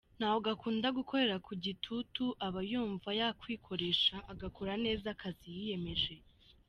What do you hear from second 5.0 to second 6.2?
akazi yiyemeje.